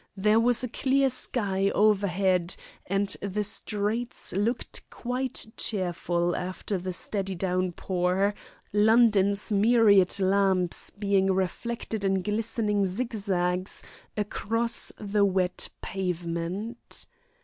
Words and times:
There 0.17 0.39
was 0.39 0.63
a 0.63 0.67
clear 0.67 1.11
sky 1.11 1.69
overhead, 1.75 2.55
and 2.87 3.09
the 3.21 3.43
streets 3.43 4.33
looked 4.33 4.81
quite 4.89 5.45
cheerful 5.57 6.35
after 6.35 6.79
the 6.79 6.91
steady 6.91 7.35
downpour, 7.35 8.33
London's 8.73 9.51
myriad 9.51 10.19
lamps 10.19 10.89
being 10.89 11.31
reflected 11.31 12.03
in 12.03 12.23
glistening 12.23 12.87
zigzags 12.87 13.83
across 14.17 14.91
the 14.97 15.23
wet 15.23 15.69
pavement. 15.83 17.05